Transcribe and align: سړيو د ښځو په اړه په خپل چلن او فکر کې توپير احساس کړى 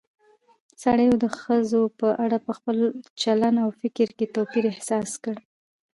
سړيو 0.83 1.13
د 1.23 1.25
ښځو 1.39 1.81
په 1.99 2.07
اړه 2.23 2.37
په 2.45 2.51
خپل 2.57 2.77
چلن 3.21 3.55
او 3.63 3.69
فکر 3.81 4.07
کې 4.17 4.31
توپير 4.35 4.63
احساس 4.71 5.09
کړى 5.23 5.41